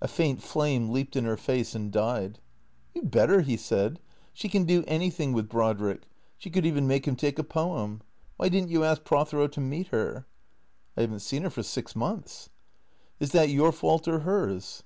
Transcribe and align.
A 0.00 0.06
faint 0.06 0.40
flame 0.40 0.90
leaped 0.90 1.16
in 1.16 1.24
her 1.24 1.36
face 1.36 1.74
and 1.74 1.90
died." 1.90 2.38
You 2.94 3.02
'd 3.02 3.10
better," 3.10 3.40
he 3.40 3.56
said." 3.56 3.98
She 4.32 4.48
can 4.48 4.62
do 4.62 4.84
anything 4.86 5.32
with 5.32 5.48
Brod 5.48 5.80
rick. 5.80 6.02
She 6.36 6.48
could 6.48 6.64
even 6.64 6.86
make 6.86 7.08
him 7.08 7.16
take 7.16 7.40
a 7.40 7.42
poem. 7.42 8.00
Why 8.36 8.50
did 8.50 8.62
n't 8.66 8.70
you 8.70 8.84
ask 8.84 9.02
Prothero 9.02 9.48
to 9.48 9.60
meet 9.60 9.88
her?"" 9.88 10.28
I 10.96 11.00
have 11.00 11.10
n't 11.12 11.22
seen 11.22 11.42
her 11.42 11.50
for 11.50 11.64
six 11.64 11.96
months." 11.96 12.50
"Is 13.18 13.32
that 13.32 13.48
your 13.48 13.72
fault 13.72 14.06
or 14.06 14.20
hers?" 14.20 14.84